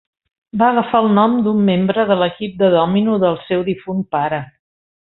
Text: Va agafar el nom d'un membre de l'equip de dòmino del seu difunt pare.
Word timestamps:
Va 0.61 0.69
agafar 0.75 1.01
el 1.07 1.09
nom 1.17 1.35
d'un 1.49 1.61
membre 1.69 2.07
de 2.13 2.17
l'equip 2.23 2.59
de 2.65 2.73
dòmino 2.79 3.21
del 3.27 3.41
seu 3.51 3.67
difunt 3.73 4.07
pare. 4.19 4.43